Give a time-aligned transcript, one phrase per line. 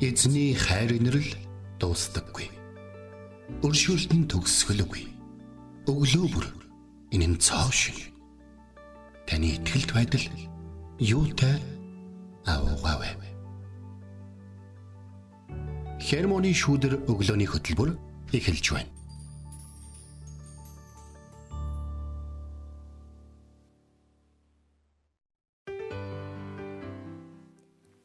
[0.00, 1.28] Эзний хайр инрэл
[1.76, 2.48] дуустдаггүй.
[3.60, 5.04] Өршөөлт нь төгсгөлгүй.
[5.84, 6.46] Өглөө бүр
[7.12, 8.08] энэ нь цоо шиг.
[9.28, 10.24] Таны ихтгэлд байдал
[10.96, 11.60] юутай
[12.48, 13.12] аавгаавэ.
[16.00, 17.92] Хермоны шүүдэр өглөөний хөтөлбөр
[18.32, 18.88] эхэлж байна.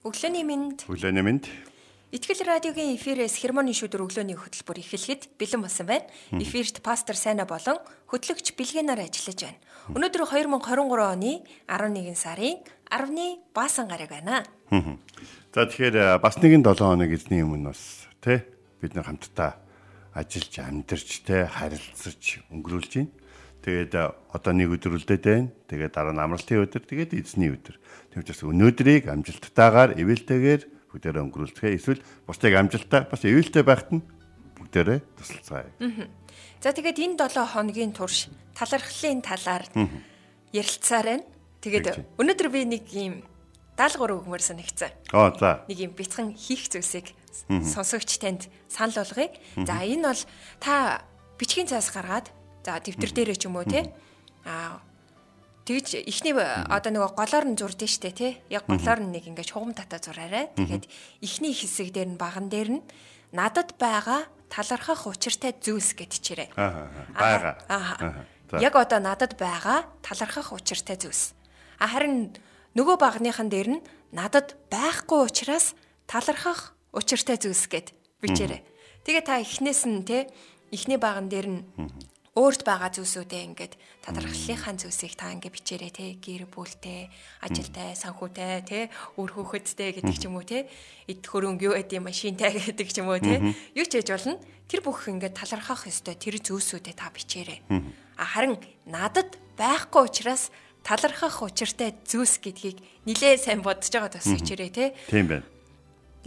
[0.04, 1.42] Өглөөний минь Өглөөний минь
[2.16, 6.08] Итгэл радиогийн эфирээс хермоны шүдэр өглөөний хөтөлбөр эхлэхэд бэлэн болсон байна.
[6.32, 7.76] Эфирт пастор Сайна болон
[8.08, 9.60] хөтлөгч Билгэнаар ажиллаж байна.
[9.92, 14.48] Өнөөдөр 2023 оны 11 сарын 10-ны баасан гараг байна.
[15.52, 18.48] За тэгэхээр бас нэгэн 7 хоног эзний өмнө бас тий
[18.80, 19.60] бид нар хамтдаа
[20.16, 23.12] ажиллаж амьдарч тий харилцаж өнгөрүүлж байна.
[23.60, 23.92] Тэгээд
[24.32, 25.52] одоо нэг өдөр үлдээд байна.
[25.68, 27.76] Тэгээд дараа нь амралтын өдөр, тэгээд эзний өдөр.
[28.16, 30.62] Тэгвэл өнөөдрийг амжилттайгаар эвэлтэйгээр
[30.96, 31.76] бүгдээрээ өнгөрүүлцгээе.
[31.76, 34.04] Эсвэл бусдыг амжилттай бас эвэлтэй байхад нь
[34.56, 35.70] бүгдээрээ тусалцгаая.
[36.64, 39.68] За тэгээд энэ 7 хоногийн турш талархлын талаар
[40.56, 41.28] ярилцаар байна.
[41.60, 43.28] Тэгээд өнөөдөр би нэг юм
[43.76, 44.96] даалгавар өгмөр санагцсан.
[45.12, 45.68] Аа за.
[45.68, 47.12] Нэг юм бяцхан хийх зүйлсийг
[47.52, 49.30] сонсогч танд санал болгоё.
[49.68, 50.24] За энэ бол
[50.64, 51.04] та
[51.36, 52.32] бичгийн цаас гаргаад
[52.64, 53.92] за дэвтэр дээрээ ч юм уу те
[54.48, 54.80] аа
[55.66, 58.38] Тэгж ихний одоо нөгөө голоор нь зурдэн штэ тий.
[58.54, 60.54] Яг голоор нь нэг ингээд шугам татаа зураарай.
[60.54, 60.86] Тэгээд
[61.26, 62.82] ихний хэсэг дээр нь баган дээр нь
[63.34, 66.54] надад байгаа талархах учиртай зүйлс гэтчээрэй.
[66.54, 68.30] Аа байгаа.
[68.62, 71.34] Яг одоо надад байгаа талархах учиртай зүйлс.
[71.82, 72.38] А харин
[72.78, 75.74] нөгөө багныхан дээр нь надад байхгүй учраас
[76.06, 77.90] талархах учиртай зүйлс гэд
[78.22, 78.62] бичээрэй.
[79.02, 80.30] Тэгээ та эхнээс нь те
[80.70, 81.62] эхний баган дээр нь
[82.36, 87.08] өөрт байгаа зүйлсүүдээ ингээд талархлынхаа зүйлсийг та ингээд бичээрэй те гэр бүлтэй,
[87.40, 88.80] ажилтай, санхүүтэй, те
[89.16, 90.68] үр хөхөдтэй гэдэг ч юм уу те
[91.08, 93.40] эд хөрөнгө юу гэдэг машинтай гэдэг ч юм уу те
[93.72, 94.36] юу ч хийж болно.
[94.68, 97.64] Тэр бүх ингээд талархах ёстой тэр зүйлсүүдээ та бичээрэй.
[98.20, 100.52] А харин надад байхгүй учраас
[100.84, 104.92] талархах учиртай зүйлс гэдгийг нилээ сайн бодож байгаа тас бичээрэй те.
[105.08, 105.48] Тийм байна.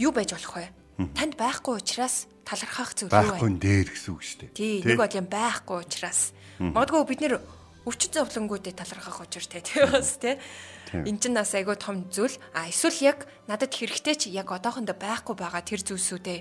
[0.01, 0.78] Юу байж болох вэ?
[1.15, 3.39] Танд байхгүй учраас талархах зүйл юу вэ?
[3.39, 4.51] Байхгүй дээр гэсэн үг шүү дээ.
[4.51, 6.21] Тий, нэг бол юм байхгүй учраас.
[6.59, 7.33] Магадгүй бид нэр
[7.87, 10.35] өвчин зовлонгуудыг талархах учиртай тий бас тий.
[10.91, 12.35] Энд чинь бас айгүй том зүйл.
[12.51, 16.39] А эсвэл яг надад хэрэгтэй ч яг одоохондоо байхгүй байгаа тэр зүйлсүүдээ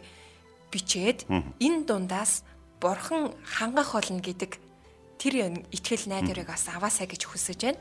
[0.74, 1.30] бичээд
[1.62, 2.42] энэ дундаас
[2.82, 4.58] бурхан хангах болно гэдэг
[5.22, 7.80] тэр итгэл найдварыг бас аваасаа гэж хүсэж байна.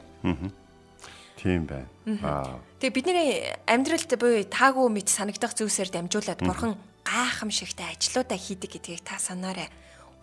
[1.37, 1.87] Тийм байна.
[2.25, 2.59] Аа.
[2.81, 3.29] Тэгээ бидний
[3.69, 6.73] амьдралд буюу таагүй мэд санагдах зүйлсээр дамжуулаад бурхан
[7.05, 9.69] гайхамшигтай ажлуудаа хийдэг гэдгийг та санаарай.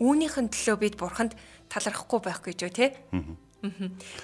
[0.02, 1.38] Үүнийхэн төлөө бид бурханд
[1.70, 2.86] талархахгүй байх гэж үү те?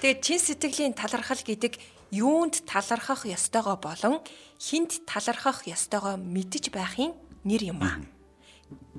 [0.03, 1.79] Тэгээд чин сэтгэлийн талархал гэдэг
[2.11, 4.19] юунд талархах ёстойгоо болон
[4.59, 7.15] хинт талархах ёстойгоо мэдж байхын
[7.47, 8.03] нэр юм аа.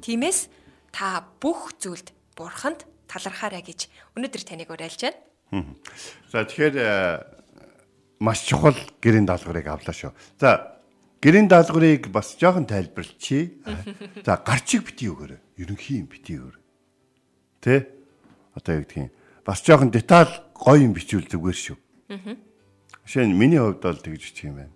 [0.01, 0.49] Тиймээс
[0.91, 3.87] та бүх зүйлд бурханд талархаарай гэж
[4.17, 5.13] өнөөдөр таныг уриалж
[5.53, 5.77] байна.
[6.33, 7.42] За тэгэхээр
[8.23, 10.15] маш чухал гэрийн даалгаврыг авлаа шүү.
[10.39, 10.79] За
[11.23, 13.51] Гэрийн даалгаврыг бас жоохон тайлбарлчихъя.
[14.27, 15.39] За гарчиг бити өгөөрэй.
[15.59, 16.63] Ерөнхий юм бити өгөөрэй.
[17.63, 17.75] Тэ?
[18.59, 19.15] Одоо юу гэдгийг
[19.47, 21.79] бас жоохон деталь гоё юм бичвэл зүгээр шүү.
[23.07, 24.75] Жишээ нь миний хувьд бол тэгж бичих юм байна.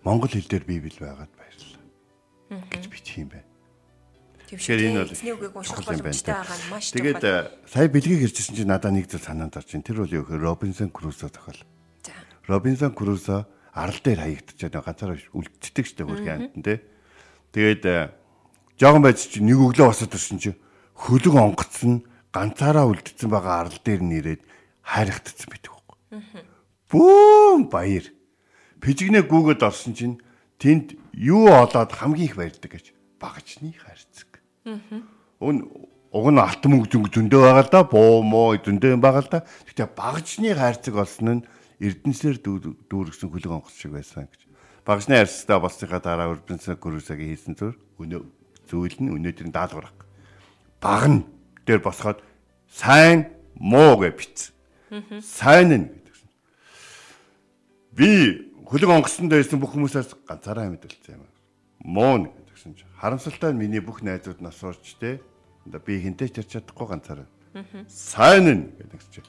[0.00, 1.84] Монгол хэл дээр библ байгаад баярлалаа.
[2.72, 3.49] гэж бичих юм байна.
[4.50, 6.96] Тэгэхээр энэ бол эзний үгийг унших боломжтой байгаа нь маш том.
[6.98, 7.22] Тэгээд
[7.70, 10.90] сая бэлгийг иржсэн чинь надад нэг зүйл санаанд орж ин тэр бол юу гэхээр Робинсон
[10.90, 11.62] Крузо зохиол.
[12.02, 12.12] За.
[12.50, 16.78] Робинсон Крузо арал дээр хаягдчихад ганцаараа үлддэг штэ хөрхи амтан тий.
[17.54, 18.10] Тэгээд э,
[18.74, 20.50] жоохон байж чи нэг өглөө босоод ирсэн чи
[20.98, 22.02] хөлөг онгоцсон
[22.34, 24.42] ганцаараа үлдсэн байгаа арал дээр нэрээд
[24.82, 25.96] хайрхтцсан байдаг байхгүй.
[26.90, 28.06] Бүүм баяр.
[28.80, 30.16] Пижигнээ гүгээд орсон чинь
[30.58, 34.29] тэнд юу олоод хамгийн их баярдаг гэж багчны хайрцаг.
[34.64, 35.56] Өн
[36.12, 39.40] уг нь алт мөнгө зөндөө байгаа л да буу муу зөндөө байгаа л да.
[39.64, 41.46] Гэхдээ багчны хайрцаг олсон нь
[41.80, 44.44] Эрдэнэсээр дүүргсэн хөлөг онгоц шиг байсан гэж.
[44.84, 48.20] Багшны арьстай болсныхаа дараа Эрдэнэсээ гөрөөсөгийн хийсэн зүйл өнөө
[48.68, 49.88] зүйл нь өнөөдрийн даалгавар.
[50.76, 51.24] Баг нь
[51.64, 52.20] дээр босгоод
[52.68, 54.52] сайн муу гэж битсэн.
[55.24, 56.16] Сайн нь гэдэг.
[57.96, 58.08] Би
[58.68, 61.24] хөлөг онгоцонд байсан бүх хүмүүсээс ганцаараа мэдүүлсэн юм.
[61.80, 62.28] Муу
[62.60, 62.90] гэдэг шин.
[63.00, 65.20] Харамсалтай нь миний бүх найзууд нас орч те.
[65.64, 67.28] Би хинтэй ч ярьж чадахгүй ганцаараа.
[67.88, 69.28] Сайн нь гэдэг чинь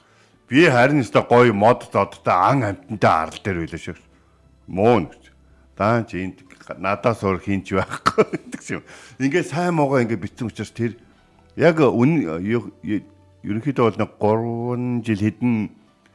[0.52, 3.96] Би харин өстой гоё мод зодтой ан амтантай арал дээр байлаа шүү.
[4.68, 5.32] Муун гэж.
[5.80, 6.44] Даан чи энд
[6.76, 8.84] надаас өөр хинч байхгүй гэдэг юм.
[9.16, 11.00] Ингээ сайн могоо ингээ битсэн учраас тэр
[11.56, 12.36] яг үн
[13.48, 15.54] ерөнхийдөө бол нэг 3 жил хэдэн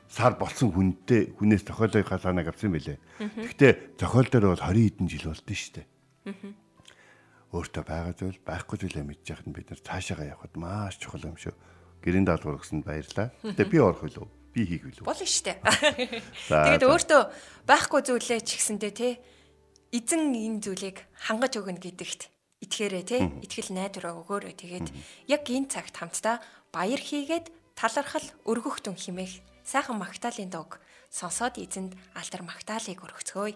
[0.06, 3.02] сар болсон хүнтэй хүнээс зохиолынхаа санааг авсан байлээ.
[3.18, 5.88] Гэхдээ зохиол дээр бол 20 хэдэн жил болдсон шүү дээ.
[7.58, 11.58] Өөртөө байгаа зүйл байхгүй зүйлээ мэдчих нь бид нар цаашаагаа явхад маш чухал юм шүү.
[12.06, 13.34] Гэрийн даалгавар өгсөнд баярлалаа.
[13.42, 15.06] Тэгээ би орох үлээ би хийх үлээ.
[15.06, 15.58] Болно штэ.
[16.50, 17.22] Тэгээд өөртөө
[17.66, 19.10] байхгүй зүйлээ ч гэсэндээ те
[19.90, 22.30] эзэн энэ зүйлийг хангаж өгнө гэдэгт
[22.62, 24.88] итгээрэй те итгэл найдвараа өгөөрэй тэгээд
[25.30, 26.42] яг энэ цагт хамтдаа
[26.74, 30.82] баяр хийгээд талархал өргөх түн химээх сайхан магтаалын дог
[31.14, 33.54] сонсоод эзэнд алдар магтаалыг өргөцгөөе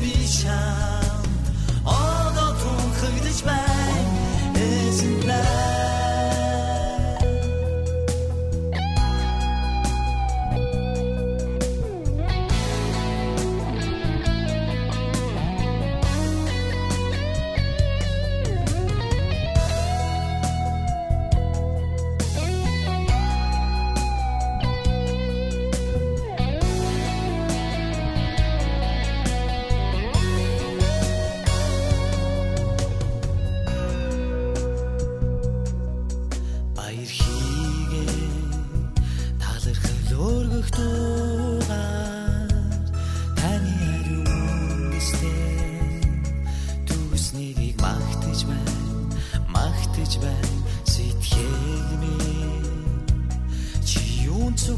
[0.02, 1.01] бүр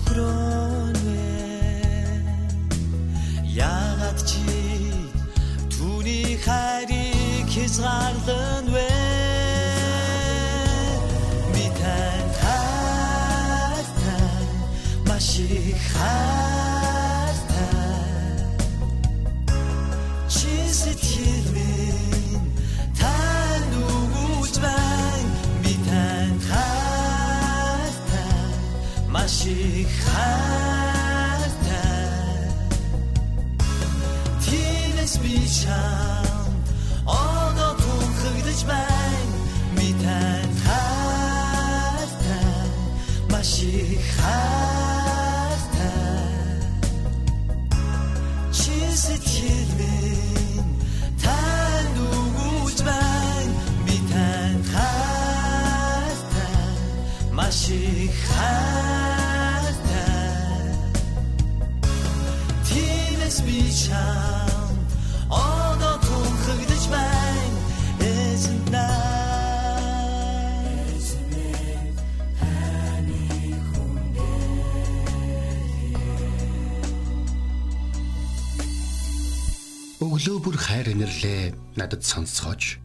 [0.06, 0.93] хайр
[80.94, 82.78] инэрлээ надад сонсгооч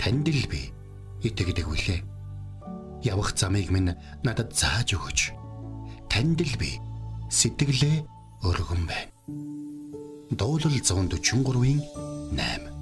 [0.00, 0.72] танд л би
[1.20, 2.00] итгэдэг үлээ.
[3.04, 3.92] Явах замыг минь
[4.24, 5.36] надад зааж өгөөч.
[6.08, 6.80] Танд л би
[7.28, 7.96] сэтгэлээ
[8.40, 9.12] өргөн байна.
[10.32, 11.80] Дуулал 143-ийн
[12.32, 12.76] 8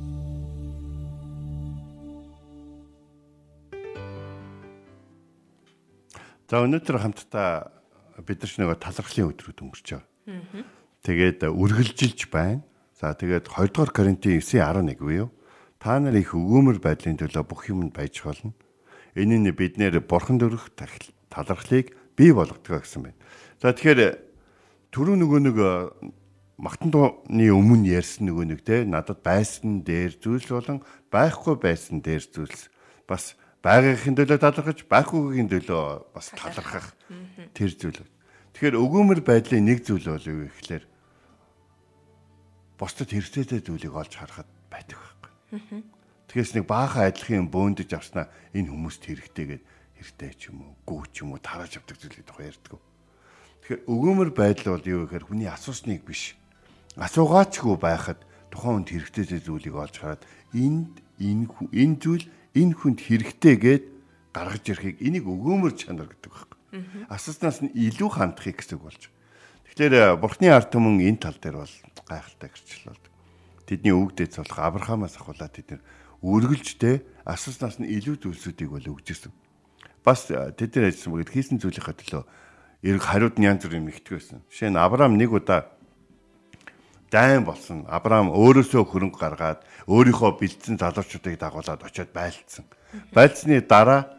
[6.54, 7.72] За өнөөдөр хамтдаа
[8.22, 10.06] бид нар ч нэг талархлын өдрүүд өнгөрч байгаа.
[11.02, 12.62] Тэгээд үргэлжилж байна.
[13.04, 15.28] За тэгээд 2 дугаар Коринтын 9:11 буюу
[15.76, 18.56] та нар их өгөөмөр байдлын төлөө бүх юмд байж болно.
[19.12, 20.72] Энэ нь биднэр бурхан дөрөх
[21.28, 23.20] талархлыг бий болгодог гэсэн байна.
[23.60, 24.00] За тэгэхээр
[24.88, 25.56] түрүү нөгөө нэг
[26.56, 30.80] магтан дууны өмнө ярьсан нөгөө нэг те надад байсан дээр зүйлс болон
[31.12, 32.72] байхгүй байсан дээр зүйлс
[33.04, 36.96] бас байгаагын төлөө талархаж байхгүйгийн төлөө бас талархах
[37.52, 38.00] тэр зүйл.
[38.56, 40.93] Тэгэхээр өгөөмөр байдлын нэг зүйл бол юу гэхээр
[42.78, 45.82] бусдад хэрэгцээтэй зүйлийг олж харахад байдаг байхгүй.
[46.30, 49.62] Тэгээс нэг баахан адилхан бөөндөж авснаа энэ хүмүүст хэрэгтэйгээд
[50.02, 52.82] хэрэгтэй ч юм уу, гүү ч юм уу тарааж авдаг зүйлийг тухай ярьдаг.
[53.64, 56.34] Тэгэхээр өгөөмөр байдал бол юу гэхээр хүний асуусныг биш.
[56.98, 62.26] Асуугаачгүй байхад тухайн хүнд хэрэгтэйтэй зүйлийг олж хараад энд энэ энэ зүйл
[62.58, 63.84] энэ хүнд хэрэгтэйгээд
[64.34, 66.58] гаргаж ирэхийг энийг өгөөмөр чанар гэдэг байхгүй.
[67.06, 69.02] Асууснаас нь илүү хандахыг гэсэн үг болж.
[69.70, 71.74] Тэгэхээр бурхны ард түмэн энэ тал дээр бол
[72.08, 73.12] гайхалтай гэрчлэл болдог.
[73.64, 75.80] Тэдний өвгдөд цолох Авраамаас ахуулаад тэд
[76.24, 79.32] үргэлжтэй асууснаас нь илүү зүйлсүүдийг бол өгчээсэн.
[80.04, 82.24] Бас тэд нар ажилласан бүгд хийсэн зүйлийнхаа төлөө
[82.84, 84.40] эрг хариуд нь янз бүр юм ихтгэв байсан.
[84.52, 85.72] Жишээ нь Авраам нэг удаа
[87.08, 87.88] дайн болсон.
[87.88, 92.68] Авраам өөрөөсөө хөрөнгө гаргаад өөрийнхөө бэлдсэн залуучуудыг дагуулад очиод байлцсан.
[93.16, 94.13] Байлцсны дараа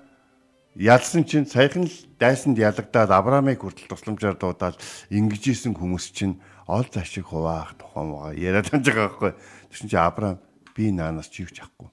[0.75, 4.75] ялсан чинь саяхан л дайсанд ялагдаад Авраамыг хүртэл тусламжаар дуудаад
[5.08, 9.32] ингэж исэн хүмүүс чинь ол зашиг хуваах тухайн байгаа яриад байгаа байхгүй.
[9.72, 10.38] Тэгсэн чинь Авраам
[10.75, 11.88] би наанаас ч юу ч ахгүй.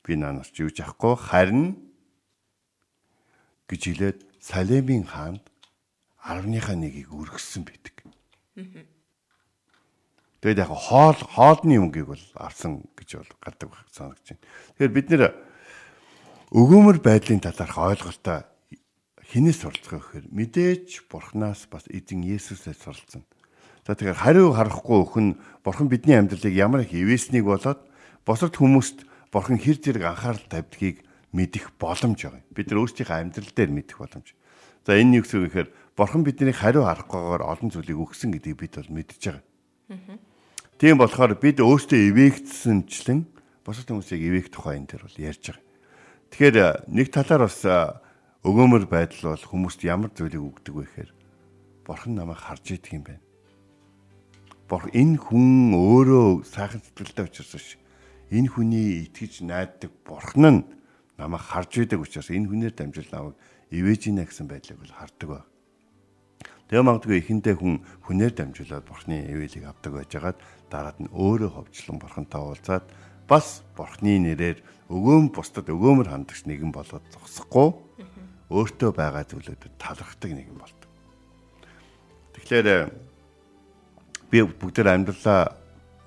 [0.00, 1.76] Би наанаас ч юу ч ахгүй харин
[3.68, 5.44] гэж хэлээд Салемийн хаанд
[6.24, 7.96] 10-ныхаа нэгийг өргөссөн байдаг.
[10.44, 14.44] Тэгээд яг хоол хоолны өнгийг бол авсан гэж бол гадаг санагдаж байна.
[14.76, 15.22] Тэгэхээр бид нэр
[16.54, 18.46] өгөөмөр байдлын талаарх ойлголтоо
[19.26, 23.26] хинээс суралцах гэхээр мэдээж бурхнаас бас эзэн Есүсээс суралцсан.
[23.82, 25.26] За тэгэхээр хариу харахгүй өхөн
[25.66, 27.82] бурхан бидний амьдралыг ямар их ивэснийг болоод
[28.22, 29.02] босод хүмүүст
[29.34, 31.02] бурхан хэр зэрэг анхаарал тавьдгийг
[31.34, 32.46] мэдэх боломж байгаа.
[32.54, 34.28] Бид нар өөрсдийнхөө амьдрал дээр мэдэх боломж.
[34.86, 35.68] За энэ юу гэсэн үг гэхээр
[35.98, 39.42] бурхан биднийг хариу харахгүйгээр олон зүйлийг өгсөн гэдгийг бид бол мэдж байгаа.
[40.78, 43.26] Тийм болохоор бид өөрсдөө ивээгдсэнчлэн
[43.66, 45.73] босод хүмүүсийг ивээх тухай энэ төр бол ярьж байгаа.
[46.34, 47.62] Тэгэхээр нэг талаар бас
[48.42, 51.10] өгөөмөр байдал бол хүмүүст ямар зүйлийг өгдөг вэ гэхээр
[51.86, 53.24] бурхан намайг харж идэх юм байна
[54.68, 57.76] бор энэ хүн өөрөө сайхан сэтгэлтэй учраас ш.
[58.32, 60.60] Энэ хүний итгэж найддаг бурхан нь
[61.20, 63.36] намайг харж идэг учраас энэ хүнээр дамжуул намайг
[63.68, 65.40] ивэж гинэ гэсэн байдлыг бол хардаг ба.
[66.72, 67.74] Тэгээ магадгүй эхэндээ хүн
[68.08, 70.38] хүнээр дамжуулаад бурхны ивэлийг авдаг байжгаад
[70.72, 72.84] дараад нь өөрөө ховчлон бурхантай уулзаад
[73.28, 74.58] бас бурхны нэрээр
[74.92, 77.68] өгөөм бусдад өгөөмөр хандагч нэгэн болоод зогсохгүй
[78.52, 80.90] өөртөө байгаа зүйлүүдэд талархдаг нэгэн болдог.
[82.36, 82.68] Тэгэхээр
[84.28, 85.56] би бүгдээр амьдралаа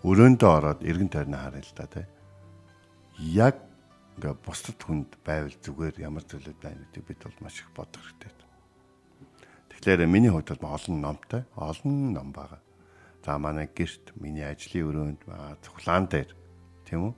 [0.05, 2.05] өрөөндөө ороод эргэн тойрноо харъя л да тий.
[3.17, 3.57] Яг
[4.21, 8.37] ингээ бусдад хүнд байвал зүгээр ямар зүйлүүд байна гэдэг бид бол маш их бодох хэрэгтэй.
[9.73, 12.61] Тэгэхээр миний хувьд бол олон номтой, олон ном байгаа.
[13.25, 15.21] За манай гэрт миний ажлын өрөөнд
[15.61, 16.33] цуглаан дээр
[16.87, 17.13] тийм үү?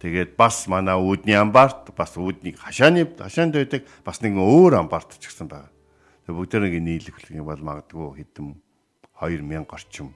[0.00, 5.28] Тэгээд бас манай үүдний амбарт бас үүдний хашааны хашаанд байдаг бас нэг өөр амбарт ч
[5.28, 5.72] гэсэн байгаа.
[6.24, 8.56] Тэгээд бүгдээрээ нийлэх юм бол магадгүй хэдэн
[9.20, 10.12] 2000 орчим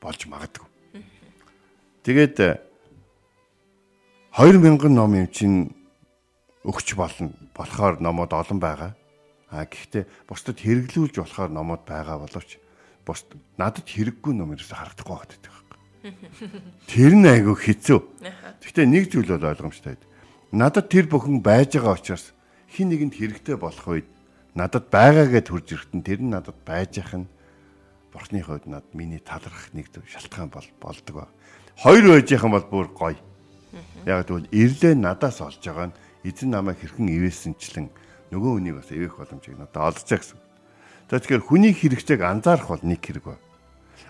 [0.00, 0.68] болж магадгүй.
[2.08, 2.36] Тэгээд
[4.32, 5.76] 2000 э, ном юм чинь
[6.64, 7.32] өгч болно.
[7.52, 8.96] Болохоор номууд олон байгаа.
[9.52, 12.56] А гэхдээ бусдад хэрэглүүлж болохоор номууд байгаа боловч
[13.04, 13.24] бус
[13.56, 15.57] надад хэрэггүй ном ерөөсө харагдахгүй байдаг.
[16.86, 17.98] Тэр нь айгүй хэцүү.
[18.62, 19.98] Гэхдээ нэг зүйл бол ойлгомжтой.
[20.54, 22.32] Надад тэр бүхэн байж байгаа учраас
[22.70, 24.08] хин нэгэнд хэрэгтэй болох үед
[24.54, 27.26] надад байгаагээ төрж ирэхтэн тэр нь надад байж ах нь
[28.14, 31.26] бурхны хувьд над миний талархах нэг шалтгаан бол болдог ба.
[31.82, 33.18] Хоёр байж яхан бол бүр гоё.
[34.06, 37.86] Яг тэгвэл ирлээ надаас олж байгаа нь эзэн намайг хэрхэн ивэсэнчлэн
[38.32, 40.38] нөгөө хүнийг бас ивэх боломжийг надад олцоо гэсэн.
[41.08, 43.36] За тэгэхээр хүний хэрэгцээг анзаарах бол нэг хэрэг ба.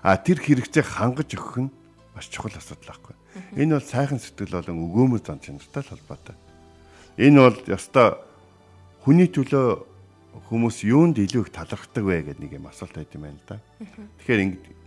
[0.02, 1.70] А тэр хэрэгцээг хангаж өгөх нь
[2.14, 3.14] маш чухал асуудал байхгүй.
[3.58, 6.36] Энэ бол сайхан сэтгэл болон өгөөмөр зан чанартай холбоотой.
[7.18, 8.18] Энэ бол ёстой
[9.02, 9.66] хүний төлөө
[10.50, 13.56] хүмүүс юунд илүү их талархдаг вэ гэдэг нэг юм асуулт байт юм байна л да.
[14.22, 14.78] Тэгэхээр ингэ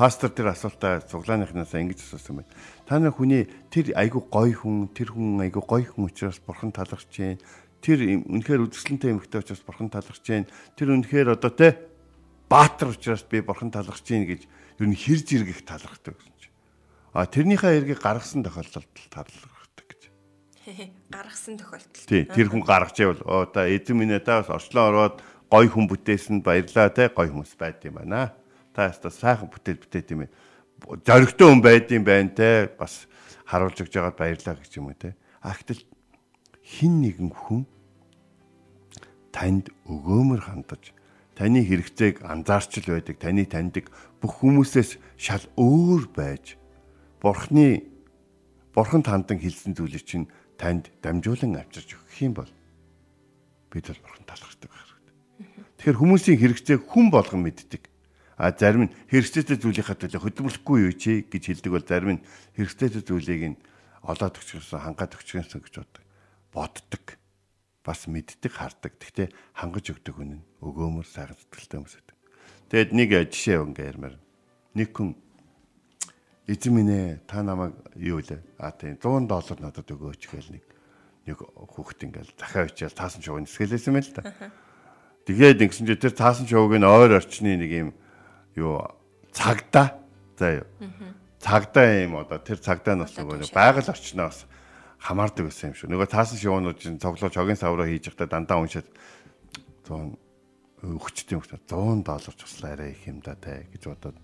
[0.00, 2.52] пастор тэр асуултаа цуглааныхнаас ингэж асуусан байна.
[2.88, 7.12] Та нар хүний тэр айгу гой хүн, тэр хүн айгу гой хүн учраас бурхан талархж
[7.12, 7.40] байна.
[7.84, 10.48] Тэр үнэхээр үзэсгэлэнтэй эмэгтэй учраас бурхан талархж байна.
[10.76, 11.76] Тэр үнэхээр одоо те
[12.50, 14.42] баатар учраас би бурхан талархж байна гэж
[14.82, 16.56] ер нь хэр зэрэг их талархдаг гэсэн чинь.
[17.14, 20.02] А тэрнийхээ эргийг гаргасан тохиолдолд талархдаг гэж.
[21.14, 21.94] Гаргасан тохиолдолд.
[22.10, 25.86] Тий, тэр хүн гаргаж ивэл оо та эзэн минь та бас орчлон ороод гой хүн
[25.86, 28.34] бүтээсэнд баярлаа те гой хүмүүс байд юм байна
[28.74, 30.26] та яста сайхан бүтээл бүтээт юм.
[31.06, 33.06] Зоригтой хүн байд юм байна те бас
[33.46, 35.14] харуулж өгч байгаад баярлаа гэж юм уу те.
[35.42, 35.86] А гэтэл
[36.62, 37.66] хин нэгэн хүн
[39.34, 40.94] танд өгөөмөр хандаж
[41.34, 43.88] таны хэрэгцээг анзаарчл байдаг таны таньдаг
[44.20, 46.60] бүх хүмүүсээс шал өөр байж
[47.20, 47.84] бурхны
[48.74, 50.28] бурханд хандан хэлсэн зүйлийг чинь
[50.60, 52.50] танд дамжуулан авчирч өгөх юм бол
[53.72, 55.14] бид бол бурхан талархдаг хэрэгтэй.
[55.78, 57.88] Тэгэхээр хүмүүсийн хэрэгцээг хүн болгон мэддэг.
[58.40, 62.24] А зарим нь хэрэгцээтэй зүйлийнхаа төлөө хөдөлмөрлөхгүй юу чи гэж хэлдэг бол зарим нь
[62.56, 63.60] хэрэгцээтэй зүйлийг нь
[64.04, 66.04] олоод өгчихсөн хангаад өгчихсөн гэж боддог.
[66.52, 67.19] Боддог.
[67.84, 68.92] Бас мэддэг, хардаг.
[69.00, 72.16] Гэхдээ хангаж өгдөг нь өгөөмөр сайхан сэтгэлтэй хүмүүс байдаг.
[72.68, 74.16] Тэгэд нэг жишээ ингээ ярмаар.
[74.76, 75.16] Нэг хүн
[76.50, 78.42] эзэн минь ээ та намайг юу вэ?
[78.58, 80.64] А тийм 100 доллар надад өгөөч гээл нэг
[81.24, 84.50] нэг хүүхэд ингээл захаа ичээл таасан шууг нисгэлээсэн мэл та.
[85.24, 87.90] Тэгээд ингэсэн чи тэр таасан шууг нь ойр орчны нэг юм
[88.56, 88.82] юу
[89.30, 90.00] цагдаа
[90.36, 90.66] за юу
[91.38, 94.48] цагдаа юм одоо тэр цагдаа нь бас нөгөө байгаль орчноос
[95.00, 95.88] хамаардаг байсан юм шүү.
[95.90, 98.88] Нөгөө таасан шоунууд чинь цоглоо чогийн савраа хийж байхдаа дандаа уншаад
[99.88, 100.14] 100
[100.84, 101.56] өгчт юм шүү.
[101.64, 104.18] 100 доллар ч бас арай их юм да те гэж бодоод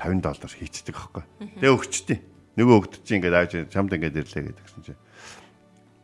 [0.00, 1.24] 50 доллар хийцдэг аахгүй.
[1.60, 2.18] Тэгээ өгчтээ.
[2.56, 4.94] Нөгөө өгдөж чинь ингээд ааж чамд ингээд ирлээ гэдэг чинь чи.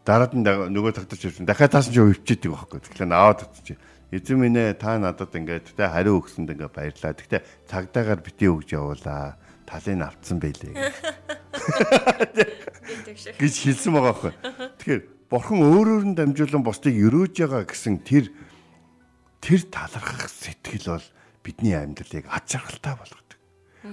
[0.04, 1.48] Дараад нь нөгөө тагтаж ирсэн.
[1.48, 2.80] Дахиад таасан чи өвчтэй байхгүй.
[2.80, 3.76] Тэгэхээр аваад утчих
[4.08, 7.12] эзэн минь ээ та надад ингээд тэ хариу өгсөнд ингээд баярлаа.
[7.12, 9.36] Гэхдээ цагдаагаар бити өгж явуулаа.
[9.68, 10.72] Талыг авцсан байлээ.
[13.38, 14.32] гэж хэлсэн байгаа байхгүй.
[14.78, 18.32] Тэгэхээр бурхан өөрөөр нь дамжуулан бусдыг өрөөж байгаа гэсэн тэр
[19.44, 21.06] тэр талархах сэтгэл бол
[21.44, 23.38] бидний амьдралыг аж аргалтай болгодог.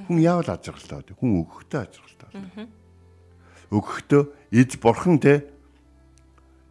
[0.08, 1.16] Хүн яавал аж аргалтай байдаг?
[1.20, 2.68] Хүн өгөхдөө аж аргалтай байдаг.
[3.76, 4.22] Өгөхдөө
[4.56, 5.34] эз бурхан те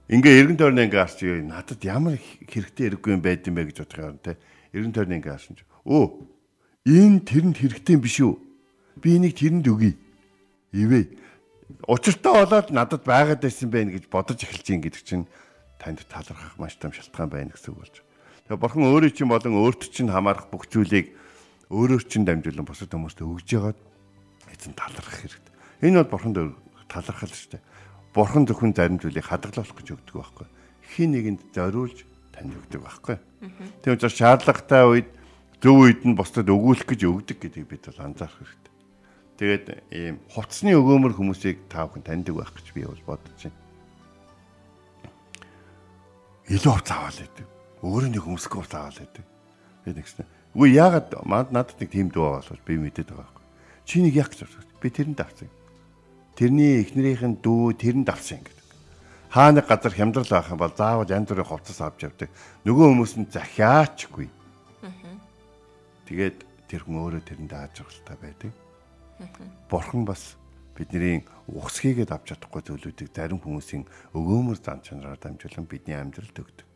[0.09, 2.17] ингээ эргэн тойрны ингээ харч надад ямар
[2.49, 4.37] хэрэгтэй хэрэггүй юм байд юм бэ гэж бодох юм те.
[4.73, 6.05] Эргэн тойрны ингээ харсан чи өө
[6.85, 8.37] энэ тэрэнд хэрэгтэй биш үү?
[9.01, 9.97] Би энийг тэрэнд өгье.
[10.75, 11.15] Ивэ.
[11.87, 15.25] Учиртай болоод надад байгаад байсан байх гэж бодож эхэлж ин гэдэг чинь
[15.79, 17.97] танд талархах маш том шалтгаан байна гэсэн үг болж.
[18.51, 21.15] Тэгээ бурхан өөрөө чинь болон өөрт чинь хамаарах бүх зүйлийг
[21.71, 23.79] өөрөөр чинь дамжуулан бусад хүмүүст өгж яагаад
[24.51, 25.55] эзэн талархах хэрэгтэй.
[25.87, 26.59] Энэ бол бурханд
[26.91, 27.63] талархал шүү дээ
[28.15, 30.47] бурхан зөвхөн зарим зүйлийг хадгалах гэж өгдөг байхгүй.
[30.95, 33.19] Хин нэгэнд зориулж танд өгдөг байхгүй.
[33.83, 35.09] Тийм учраас шаардлагатай үед
[35.59, 38.74] зөв үед нь бусдад өгүүлэх гэж өгдөг гэдгийг бид бол анзаарах хэрэгтэй.
[39.39, 43.61] Тэгээд ийм хувцсны өгөөмөр хүмүүсийг та бүхэн таньдаг байх гэж би бол бодож байна.
[46.51, 47.47] Илүү хувц аваад байдаг.
[47.83, 49.25] Өөрөө нэг хүмүүсгүй хувц аваад байдаг.
[49.83, 50.27] Тэгээд нэгсэн.
[50.55, 53.45] Үгүй яагаад манд надад нэг тийм дуу болов би мэдээд байгаа байхгүй.
[53.85, 54.79] Чи нэг яах гэж байна?
[54.79, 55.51] Би тэрэнд авсан
[56.35, 58.67] тэрний эхнэрийнх нь дүү тэрэнд авсан гэдэг.
[59.31, 62.31] Хаа нэг газар хямдрал байх юм бол заавал янз бүрийн хувцас авч явдаг.
[62.67, 64.29] Нөгөө хүмүүс нь захиаачгүй.
[66.11, 68.53] Тэгээд тэр хүн өөрөө тэрэнд ааж аргалтай байдаг.
[69.71, 70.37] Бурхан бас
[70.77, 76.67] бидний ухсхийгээд авч чадахгүй зүйлүүдийг зарим хүмүүсийн өгөөмөр зан чанараар дамжуулан бидний амьдралд өгдөг.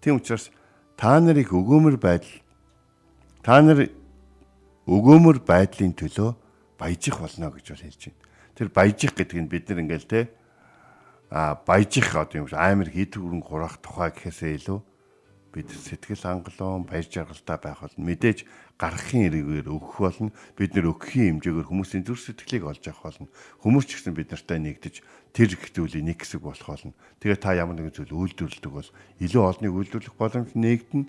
[0.00, 0.50] Тийм учраас
[0.96, 2.36] та нарыг өгөөмөр байдал
[3.42, 3.88] та нар
[4.84, 6.36] өгөөмөр байдлын төлөө
[6.76, 8.28] баяжих болно гэж бол хэлж байна
[8.60, 10.20] тэр баяжих гэдэг нь бид нар ингээл те
[11.32, 14.78] а баяжих одоо юм амар хийдгүрэн хурах тухай гэхээсээ илүү
[15.52, 18.38] бид сэтгэл хангалуун баяр жаргалтай байх бол мэдээж
[18.78, 23.28] гарахын эргээр өгөх болно бид нар өгөхийн хэмжээгээр хүмүүсийн зүрх сэтгэлийг олж авах болно
[23.66, 24.94] хүмүүс ч гэсэн бид нартай нэгдэж
[25.34, 29.72] тэр зүйлийг нэг хэсэг болох болно тэгээ та ямар нэгэн зүйл үйлдвэрлэдэг бол илүү олныг
[29.74, 31.02] үйлдвэрлэх боломж нэгдэн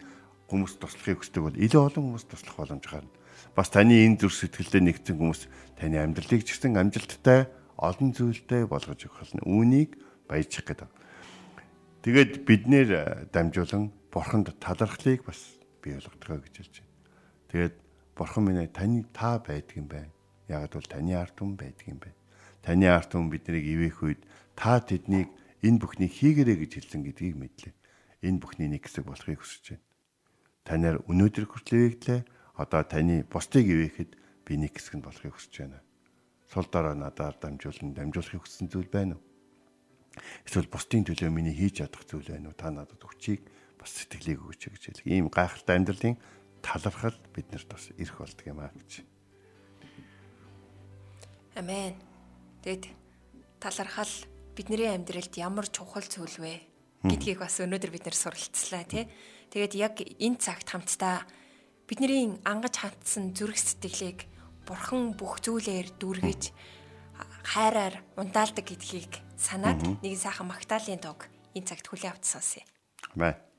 [0.49, 3.13] хүмүүс туслахыг хүсдэг бол илүү олон хүмүүс туслах боломж гарна
[3.55, 5.41] бас таны энэ зүрх сэтгэлдээ нэгдсэн хүмүүс
[5.77, 7.49] таны амьдралыг ч гэсэн амжилттай
[7.81, 9.41] олон зүйлтэй болгож өгөх болно.
[9.43, 9.97] Үүнийг
[10.29, 10.89] баяжих гэдэг.
[12.05, 12.89] Тэгээд бид нэр
[13.33, 15.39] дамжуулан бурханд талархлыг бас
[15.81, 16.91] бий болгодог гэж хэлж байна.
[17.47, 17.75] Тэгээд
[18.15, 20.11] бурхан минь таны та байдаг юм байна.
[20.47, 22.19] Ягд бол таны ард түмэн байдаг юм байна.
[22.61, 24.21] Таны ард түмэн биднийг ивэх үед
[24.55, 25.31] та тэднийг
[25.63, 27.73] энэ бүхнийг хийгэрэй гэж хэлсэн гэдгийг мэдлээ.
[28.27, 29.85] Энэ бүхний нэг хэсэг болохыг хүсэж байна.
[30.67, 32.21] Танаар өнөөдөр хүртэл ивэглээ.
[32.59, 34.11] Одоо таны бусдыг ивэхэд
[34.45, 35.79] би нэг хэсэг нь болохыг хүсэж байна.
[36.51, 39.23] Сул дараа надаар дамжуулан дамжуулахыг хүссэн зүйл байна уу?
[40.43, 42.59] Эсвэл бусдын төлөө миний хийж чадах зүйл байна уу?
[42.59, 43.41] Та надад хүчийг
[43.81, 45.09] бас сэтгэлийг өгөөч гэж хэлэх.
[45.09, 46.15] Ийм гайхалтай амьдралын
[46.61, 49.01] талархал биднэрт бас ирэх болдго юм аа гэж
[51.55, 51.99] Амен.
[52.63, 52.87] Тэгэд
[53.59, 54.13] талархал
[54.55, 56.53] бидний амьдралд ямар чухал зүйл вэ
[57.03, 59.09] гэдгийг бас өнөөдөр бид нэр суралцлаа тий.
[59.51, 61.27] Тэгээд яг энэ цагт хамтдаа
[61.89, 64.29] бидний ангаж хатсан зүрх сэтгэлийг
[64.63, 66.53] бурхан бүх зүйлээр дүүргэж
[67.43, 72.63] хайраар ундаалдаг гэдгийг санаад нэг сайхан магтаалын тог энэ цагт хүлээн авч сонсъё.
[73.17, 73.50] Амен.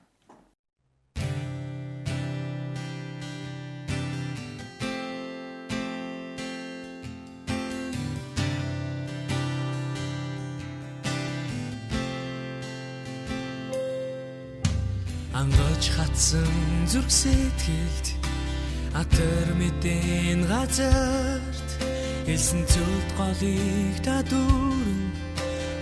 [15.34, 18.06] Ангаж хатсан зүрх сэтгэлд
[19.00, 21.68] атар мэдэн газарт.
[22.26, 25.02] Хэлсэн цөлд голыг та дүүрэн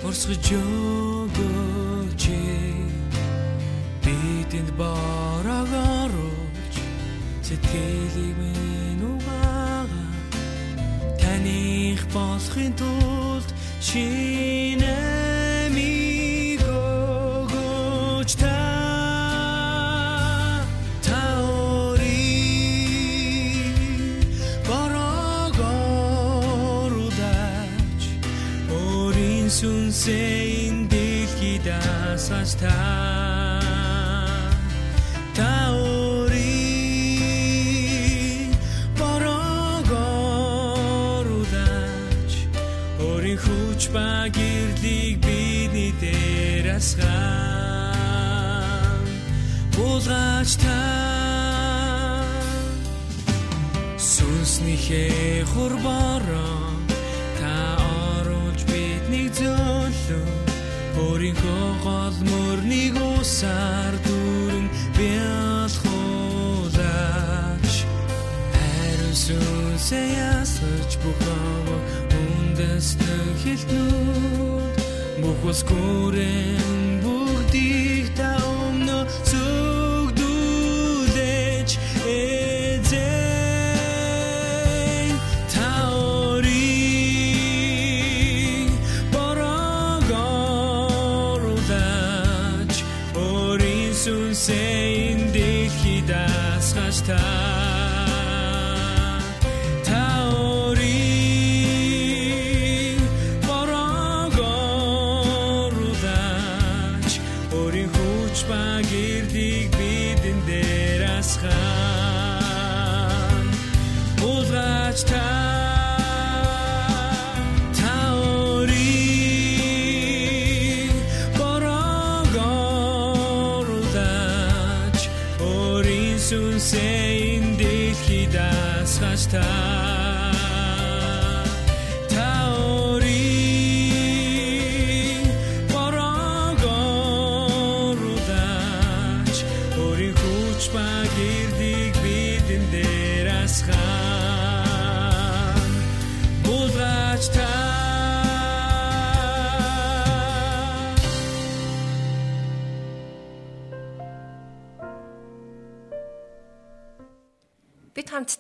[0.07, 2.25] урсгаж өгөөч.
[4.05, 6.75] Бидэнд бараг оруулж
[7.43, 10.05] сэтгэлийг минь угаага
[11.21, 13.51] таних болохын тулд
[13.83, 14.70] шинэ
[44.81, 47.05] гэрлийг бидний дээр асгаан
[49.77, 50.81] булгаач та.
[53.99, 56.61] Сүнснийхээ хурбараа
[61.01, 64.67] өөрийнхөө гол мөрнийг усаар дүрэн
[64.97, 65.85] бялхуулаач
[68.55, 71.69] хайрсүсээ ясаж бухав
[72.21, 74.60] үндэстэн хэлтнүүд
[75.23, 75.61] бүх ус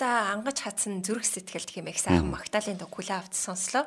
[0.01, 3.85] хамтдаа ангаж хатсан зүрх сэтгэлд хэмээх сайхан магтаалын хүлээ авч сонслоо.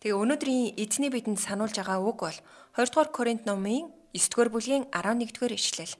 [0.00, 2.38] Тэгээ өнөөдрийн эзний бидэнд сануулж байгаа үг бол
[2.80, 5.92] 2 дугаар Коринт номын 9 дугаар бүлгийн 11 дугаар ишлэл.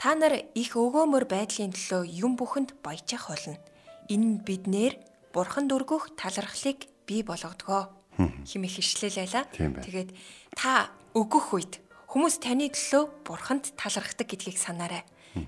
[0.00, 3.60] Та нар их өгөөмөр байдлын төлөө юм бүхэнд баяжих болно.
[4.08, 4.96] Энэ биднэр
[5.36, 9.52] бурханд өргөх талархлыг бий болгодгоо хэмээх ишлэл байла.
[9.52, 10.16] Тэгээд
[10.56, 15.04] та өгөх үед хүмүүс таны төлөө бурханд талархдаг гэдгийг санаарай.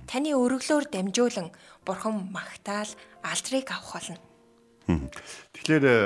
[0.08, 1.52] Таны өргөлөөр дамжуулан
[1.84, 2.88] бурхан магтаал
[3.20, 4.18] алдрыг авах болно.
[5.52, 5.96] Тэгэхээр э,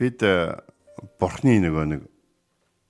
[0.00, 0.56] бид э,
[1.20, 2.02] бурхны нөгөө нэг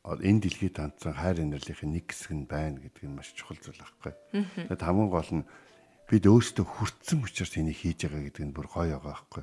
[0.05, 4.15] энэ дэлхийд хандсан хайр инэрлийнхэн нэг хэсэг нь байна гэдэг нь маш чухал зүйл байхгүй.
[4.67, 5.49] Тэгэд хамгийн гол нь
[6.09, 9.43] бид өөрсдөө хүртсэн учраас энийг хийж байгаа гэдэг нь бүр гоё байгаа байхгүй.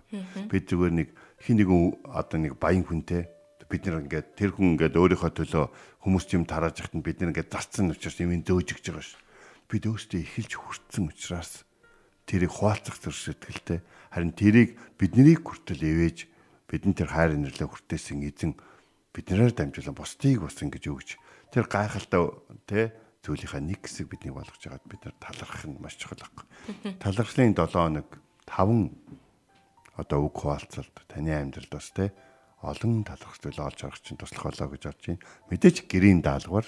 [0.50, 1.10] Бид зүгээр нэг
[1.44, 1.70] хин нэг
[2.10, 3.30] одоо нэг баян хүнтэй
[3.70, 5.66] бид нэр ингээд тэр хүн ингээд өөрийнхөө төлөө
[6.06, 9.18] хүмүүс юм тарааж яхад нь бид нэр ингээд зарцсан учраас юм дөөжигж байгаа ш
[9.70, 11.66] бид өөрсдөө эхэлж хүртсэн учраас
[12.26, 13.80] тэрийг хуваалцах зэр сэтгэлтэй
[14.14, 16.30] харин тэрийг биднийг хүртэл ивэж
[16.70, 18.54] бидэн тэр хайр инэрлээ хүртээсэн эзэн
[19.14, 21.10] биднээр дамжуулан бусдыг бас ингэж өгч
[21.54, 22.22] тэр гайхалтай
[22.68, 22.94] тэ
[23.26, 26.46] зүйлийнхаа нэг хэсэг биднийг болгож байгаад бид нар талархах нь маш чухал баг.
[27.02, 28.10] Талархлын 7 хоног
[28.46, 28.92] 5
[29.98, 32.14] одоо үг хуваалцалт таны амьдралд бас тэ
[32.62, 35.26] олон талархах зүйл олж харах чинь туслах болоо гэж бодож байна.
[35.50, 36.68] Мэдээж гэрийн даалгавар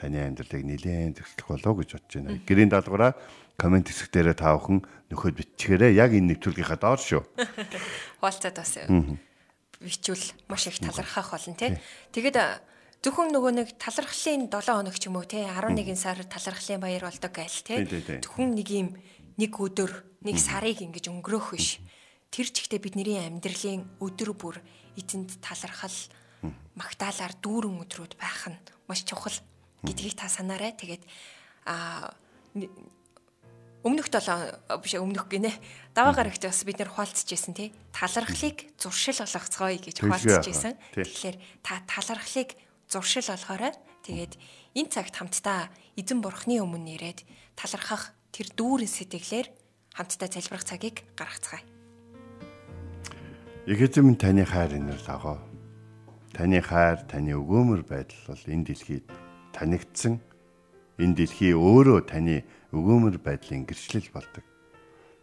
[0.00, 2.40] таны амьдралыг нэлээд зөксөх болов гэж бодож байна.
[2.48, 3.12] Гэрийн даалгавраа
[3.60, 4.80] комент хэсэг дээрээ та бүхэн
[5.12, 7.22] нөхөд бичгээрээ яг энэ нэвтрүүлгийнхаа доор шүү.
[8.24, 8.80] Хуалцаад бас.
[9.80, 11.76] бичвэл маш их талархах болно тий.
[12.12, 12.36] Тэгэд
[13.00, 17.32] зөвхөн нөгөө нэг талархлын 7 хоног ч юм уу тий 11 сар талархлын баяр болдог
[17.32, 17.84] гайл тий.
[18.20, 18.88] Зөвхөн нэг юм
[19.40, 19.92] нэг өдөр
[20.24, 21.80] нэг сарыг ингэж өнгөрөөх биш.
[22.28, 24.60] Тэр чигтээ бидний амьдралын өдөр бүр
[25.00, 25.96] эзэнд талархал
[26.76, 29.36] магтаалаар дүүрэн өдрүүд байх нь маш чухал
[29.84, 30.72] гэдгийг та санаарай.
[30.76, 31.04] Тэгээд
[31.66, 32.12] а
[33.80, 35.52] өмнөх 7 биш өмнөх гинэ
[35.96, 40.74] даваа гарагт бас бид нэр хуалцж байсан тий талархлыг зуршил болгоцгоё гэж хуалцж байсан.
[40.92, 43.72] Тэгэхээр та талархлыг зуршил болгоорой.
[44.04, 44.36] Тэгээд
[44.76, 47.24] энэ цагт хамтдаа эзэн бурхны өмнө ирээд
[47.56, 49.48] талархах тэр дүүрэн сэтгэлээр
[49.96, 51.64] хамтдаа залбирах цагийг гаргацгаая.
[53.64, 55.40] Их эзэм таны хайр энэр лагоо.
[56.32, 59.04] Таны хайр, таны өгөөмөр байдал бол энэ дэлхийд
[59.52, 60.20] танигдсан.
[61.00, 64.44] Энэ дэлхий өөрөө таны өгөөмөр байдлын гэрчлэл болдог.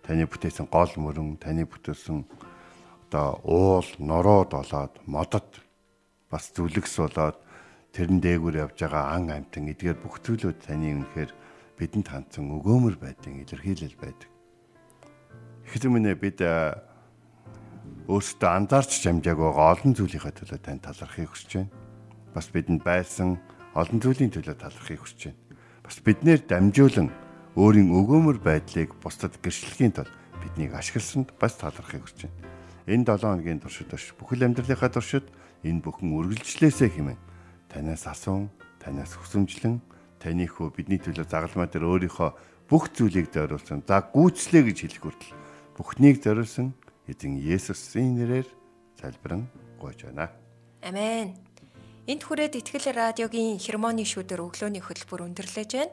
[0.01, 2.25] Таны бүтээсэн гол мөрөн, таны бүтээсэн
[3.07, 5.49] одоо уул, нороод болоод модод
[6.31, 7.37] бас зүлэгс болоод
[7.95, 11.31] тэрэн дээгүүр явж байгаа ан амтан эдгээр бүх зүйлүүд таны үнэхээр
[11.79, 14.29] бидэнд хандсан өгөөмөр байдлын илэрхийлэл байдаг.
[15.71, 16.39] Хэзээ бид
[18.07, 21.71] өөрсдөө анзаарч хамжааг байгаа олон зүйлийнхаа төлөө тань талархыг хүсэж байна.
[22.31, 23.35] Бас бидэнд байсан
[23.77, 25.41] олон зүйлийн төлөө талархыг хүсэж байна.
[25.85, 27.13] Бас биднээр дамжуулан
[27.53, 30.09] өөрийн өгөөмөр байдлыг бусдад гэрчлэхийн тулд
[30.41, 32.41] биднийг ашигласанд бас талархыг хүсэж байна.
[32.89, 35.29] Энэ 7 хоногийн туршид биш бүхэл амьдралынхаа туршид
[35.61, 37.19] энэ бүхэн үргэлжлээсэй хэмээн
[37.69, 38.49] танаас асуун,
[38.81, 39.77] танаас хүсэмжлэн
[40.17, 42.29] таны хөө бидний төлөө загалмаа дээр өөрийнхөө
[42.65, 43.85] бүх зүйлийг зориулсан.
[43.85, 45.33] За гүйцлээ гэж хэлэх хүртэл
[45.77, 46.73] бүхнийг зориулсан
[47.05, 48.47] эзэн Есүсийн нэрээр
[48.97, 49.45] залбирэн
[49.77, 50.33] гуйж байна.
[50.81, 51.46] Амен.
[52.07, 55.91] Энд хүрээд Итгэл радиогийн хермоны шүүдэр өглөөний хөтөлбөр өндөрлөж байна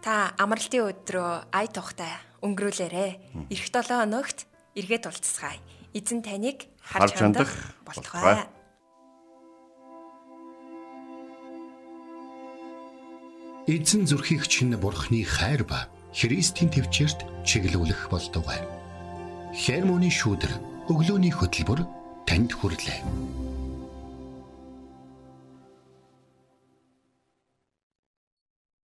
[0.00, 3.52] та амралтын өдрөө ая тухтай өнгөрүүлээрэ.
[3.52, 5.60] Ирэх 7 хоногт эргээд уулзцгаая.
[5.92, 7.52] Эзэн таныг харж хандах
[7.84, 8.48] болтугай.
[13.68, 18.64] Эзэн зүрхийг чинь бурхны хайр ба Христийн төвчөрт чиглүүлэх болтугай.
[19.52, 21.84] Хермоны шүүдэр өглөөний хөтөлбөр
[22.24, 23.45] танд хүрэлээ.